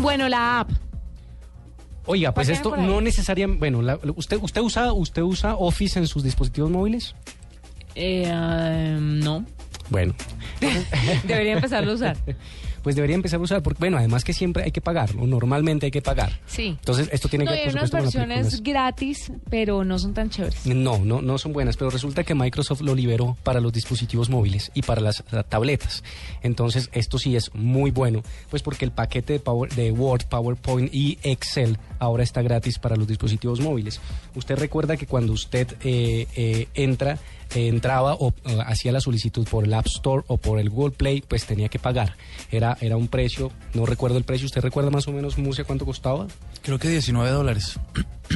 Bueno, 0.00 0.28
la 0.28 0.60
app. 0.60 0.70
Oiga, 2.06 2.32
pues 2.32 2.48
esto 2.48 2.76
no 2.76 3.00
necesariamente, 3.00 3.58
bueno, 3.58 3.82
la- 3.82 3.98
usted 4.14 4.38
usted 4.40 4.60
usa 4.60 4.92
usted 4.92 5.22
usa 5.22 5.56
Office 5.56 5.98
en 5.98 6.06
sus 6.06 6.22
dispositivos 6.22 6.70
móviles? 6.70 7.16
Eh, 7.96 8.30
ah, 8.32 8.96
no. 9.00 9.44
Bueno, 9.90 10.14
Debería 11.24 11.52
empezarlo 11.54 11.92
a 11.92 11.94
usar. 11.94 12.16
pues 12.82 12.94
debería 12.94 13.16
empezar 13.16 13.40
a 13.40 13.42
usar 13.42 13.62
porque 13.64 13.80
bueno, 13.80 13.98
además 13.98 14.22
que 14.22 14.32
siempre 14.32 14.62
hay 14.62 14.70
que 14.70 14.80
pagar, 14.80 15.10
o 15.18 15.26
normalmente 15.26 15.86
hay 15.86 15.90
que 15.90 16.02
pagar. 16.02 16.38
Sí. 16.46 16.68
Entonces, 16.68 17.08
esto 17.12 17.28
tiene 17.28 17.44
No, 17.44 17.50
que 17.50 17.56
ver 17.66 17.70
unas 17.74 17.90
versiones 17.90 18.62
gratis, 18.62 19.32
pero 19.50 19.82
no 19.84 19.98
son 19.98 20.14
tan 20.14 20.30
chéveres. 20.30 20.64
No, 20.66 20.98
no, 21.04 21.20
no 21.20 21.36
son 21.36 21.52
buenas, 21.52 21.76
pero 21.76 21.90
resulta 21.90 22.22
que 22.22 22.34
Microsoft 22.36 22.82
lo 22.82 22.94
liberó 22.94 23.36
para 23.42 23.60
los 23.60 23.72
dispositivos 23.72 24.30
móviles 24.30 24.70
y 24.72 24.82
para 24.82 25.00
las 25.00 25.24
tabletas. 25.48 26.04
Entonces, 26.42 26.88
esto 26.92 27.18
sí 27.18 27.34
es 27.34 27.52
muy 27.54 27.90
bueno, 27.90 28.22
pues 28.50 28.62
porque 28.62 28.84
el 28.84 28.92
paquete 28.92 29.32
de, 29.34 29.40
Power- 29.40 29.72
de 29.74 29.90
Word, 29.90 30.26
PowerPoint 30.28 30.94
y 30.94 31.18
Excel 31.24 31.78
ahora 31.98 32.22
está 32.22 32.40
gratis 32.42 32.78
para 32.78 32.94
los 32.94 33.08
dispositivos 33.08 33.58
móviles. 33.60 34.00
Usted 34.36 34.56
recuerda 34.56 34.96
que 34.96 35.06
cuando 35.06 35.32
usted 35.32 35.66
eh, 35.82 36.28
eh, 36.36 36.68
entra, 36.74 37.18
entraba 37.56 38.14
o 38.14 38.34
eh, 38.44 38.58
hacía 38.66 38.92
la 38.92 39.00
solicitud 39.00 39.46
por 39.48 39.64
el 39.64 39.74
App 39.74 39.86
Store 39.86 40.24
o 40.26 40.36
por 40.36 40.58
el 40.58 40.70
Google 40.70 40.94
Play, 40.94 41.22
pues 41.26 41.46
tenía 41.46 41.68
que 41.68 41.78
pagar. 41.78 42.16
Era, 42.50 42.76
era 42.80 42.96
un 42.96 43.08
precio, 43.08 43.50
no 43.74 43.86
recuerdo 43.86 44.18
el 44.18 44.24
precio, 44.24 44.46
¿usted 44.46 44.60
recuerda 44.60 44.90
más 44.90 45.08
o 45.08 45.12
menos, 45.12 45.38
Murcia, 45.38 45.64
cuánto 45.64 45.84
costaba? 45.84 46.26
Creo 46.62 46.78
que 46.78 46.88
19 46.88 47.30
dólares. 47.30 47.78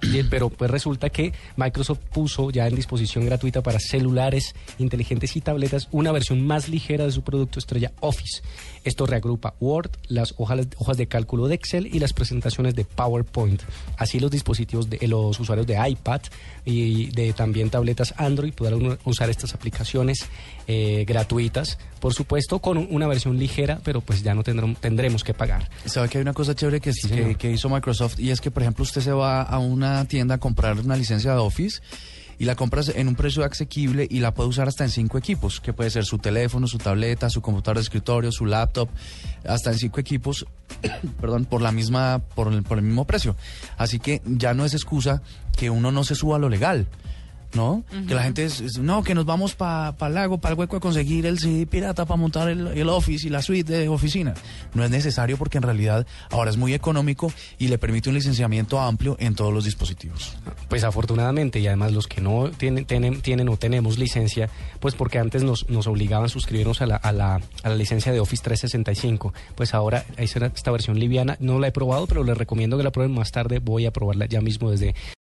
Bien, 0.00 0.28
pero 0.30 0.50
pues 0.50 0.70
resulta 0.70 1.10
que 1.10 1.32
Microsoft 1.56 1.98
puso 2.12 2.50
ya 2.50 2.66
en 2.66 2.74
disposición 2.74 3.24
gratuita 3.26 3.62
para 3.62 3.78
celulares 3.80 4.54
inteligentes 4.78 5.36
y 5.36 5.40
tabletas 5.40 5.88
una 5.92 6.12
versión 6.12 6.46
más 6.46 6.68
ligera 6.68 7.04
de 7.04 7.12
su 7.12 7.22
producto 7.22 7.58
estrella 7.58 7.92
Office. 8.00 8.42
Esto 8.84 9.06
reagrupa 9.06 9.54
Word, 9.60 9.90
las 10.08 10.34
hojas, 10.38 10.66
hojas 10.76 10.96
de 10.96 11.06
cálculo 11.06 11.46
de 11.46 11.54
Excel 11.54 11.86
y 11.86 12.00
las 12.00 12.12
presentaciones 12.12 12.74
de 12.74 12.84
PowerPoint. 12.84 13.62
Así 13.96 14.18
los 14.18 14.30
dispositivos 14.30 14.90
de 14.90 15.06
los 15.06 15.38
usuarios 15.38 15.66
de 15.66 15.78
iPad 15.88 16.20
y 16.64 17.06
de 17.12 17.32
también 17.32 17.70
tabletas 17.70 18.12
Android 18.16 18.52
podrán 18.54 18.98
usar 19.04 19.30
estas 19.30 19.54
aplicaciones 19.54 20.26
eh, 20.68 21.04
gratuitas, 21.06 21.78
por 22.00 22.14
supuesto 22.14 22.58
con 22.60 22.76
un- 22.78 22.88
una 22.90 23.06
versión 23.06 23.38
ligera, 23.38 23.80
pero 23.84 24.00
pues 24.00 24.22
ya 24.22 24.34
no 24.34 24.42
tendremos, 24.42 24.78
tendremos 24.80 25.24
que 25.24 25.34
pagar. 25.34 25.68
¿Sabe 25.86 26.08
que 26.08 26.18
hay 26.18 26.22
una 26.22 26.32
cosa 26.32 26.54
chévere 26.54 26.80
que, 26.80 26.92
Sí, 26.92 27.08
que, 27.36 27.50
hizo 27.52 27.68
Microsoft? 27.68 28.18
Y 28.20 28.30
es 28.30 28.40
que, 28.40 28.50
por 28.50 28.62
ejemplo, 28.62 28.82
usted 28.82 29.00
se 29.00 29.12
va 29.12 29.42
a 29.42 29.58
una 29.72 30.04
tienda 30.06 30.36
a 30.36 30.38
comprar 30.38 30.78
una 30.78 30.96
licencia 30.96 31.32
de 31.32 31.38
Office 31.38 31.80
y 32.38 32.44
la 32.44 32.56
compras 32.56 32.90
en 32.94 33.08
un 33.08 33.14
precio 33.14 33.44
asequible 33.44 34.06
y 34.10 34.18
la 34.18 34.34
puede 34.34 34.48
usar 34.48 34.66
hasta 34.66 34.84
en 34.84 34.90
cinco 34.90 35.18
equipos, 35.18 35.60
que 35.60 35.72
puede 35.72 35.90
ser 35.90 36.04
su 36.04 36.18
teléfono, 36.18 36.66
su 36.66 36.78
tableta, 36.78 37.30
su 37.30 37.40
computador 37.40 37.76
de 37.76 37.82
escritorio, 37.82 38.32
su 38.32 38.46
laptop, 38.46 38.88
hasta 39.46 39.70
en 39.70 39.78
cinco 39.78 40.00
equipos, 40.00 40.46
perdón, 41.20 41.44
por 41.44 41.62
la 41.62 41.70
misma, 41.70 42.20
por 42.34 42.52
el, 42.52 42.62
por 42.62 42.78
el 42.78 42.84
mismo 42.84 43.04
precio. 43.04 43.36
Así 43.76 43.98
que 44.00 44.22
ya 44.24 44.54
no 44.54 44.64
es 44.64 44.74
excusa 44.74 45.22
que 45.56 45.70
uno 45.70 45.92
no 45.92 46.04
se 46.04 46.14
suba 46.14 46.36
a 46.36 46.38
lo 46.40 46.48
legal. 46.48 46.88
¿No? 47.54 47.84
Que 48.08 48.14
la 48.14 48.22
gente 48.22 48.44
es, 48.44 48.60
es, 48.60 48.78
no, 48.78 49.02
que 49.02 49.14
nos 49.14 49.26
vamos 49.26 49.54
para 49.54 49.94
el 50.00 50.14
lago, 50.14 50.38
para 50.38 50.54
el 50.54 50.58
hueco 50.58 50.76
a 50.76 50.80
conseguir 50.80 51.26
el 51.26 51.38
CD 51.38 51.66
pirata 51.66 52.06
para 52.06 52.16
montar 52.16 52.48
el, 52.48 52.68
el 52.68 52.88
office 52.88 53.26
y 53.26 53.30
la 53.30 53.42
suite 53.42 53.72
de 53.72 53.88
oficina. 53.88 54.34
No 54.74 54.84
es 54.84 54.90
necesario 54.90 55.36
porque 55.36 55.58
en 55.58 55.62
realidad 55.62 56.06
ahora 56.30 56.50
es 56.50 56.56
muy 56.56 56.74
económico 56.74 57.32
y 57.58 57.68
le 57.68 57.78
permite 57.78 58.08
un 58.08 58.14
licenciamiento 58.14 58.80
amplio 58.80 59.16
en 59.20 59.34
todos 59.34 59.52
los 59.52 59.64
dispositivos. 59.64 60.36
Pues 60.68 60.84
afortunadamente, 60.84 61.60
y 61.60 61.66
además 61.66 61.92
los 61.92 62.06
que 62.06 62.20
no 62.20 62.50
tienen, 62.50 62.84
tienen, 62.84 63.20
tienen 63.20 63.48
o 63.48 63.56
tenemos 63.56 63.98
licencia, 63.98 64.48
pues 64.80 64.94
porque 64.94 65.18
antes 65.18 65.42
nos, 65.42 65.68
nos 65.68 65.86
obligaban 65.86 66.26
a 66.26 66.28
suscribirnos 66.28 66.80
a 66.80 66.86
la, 66.86 66.96
a, 66.96 67.12
la, 67.12 67.40
a 67.62 67.68
la 67.68 67.76
licencia 67.76 68.12
de 68.12 68.20
Office 68.20 68.42
365, 68.42 69.34
pues 69.54 69.74
ahora 69.74 70.04
esta 70.16 70.42
esta 70.46 70.70
versión 70.70 70.98
liviana 70.98 71.36
no 71.40 71.58
la 71.58 71.68
he 71.68 71.72
probado, 71.72 72.06
pero 72.06 72.24
les 72.24 72.36
recomiendo 72.36 72.76
que 72.76 72.84
la 72.84 72.92
prueben 72.92 73.14
más 73.14 73.32
tarde, 73.32 73.58
voy 73.58 73.86
a 73.86 73.90
probarla 73.90 74.26
ya 74.26 74.40
mismo 74.40 74.70
desde 74.70 74.94